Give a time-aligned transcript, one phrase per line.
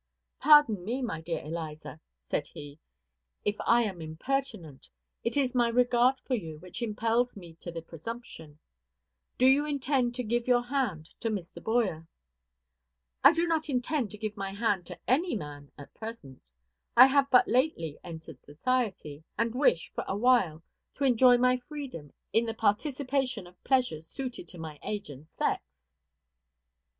[0.39, 2.79] "Pardon me, my dear Eliza," said he,
[3.45, 4.89] "if I am impertinent;
[5.23, 8.57] it is my regard for you which impels me to the presumption.
[9.37, 11.63] Do you intend to give your hand to Mr.
[11.63, 12.07] Boyer?"
[13.23, 16.51] "I do not intend to give my hand to any man at present.
[16.97, 20.63] I have but lately entered society, and wish, for a while,
[20.95, 25.61] to enjoy my freedom in the participation of pleasures suited to my age and sex."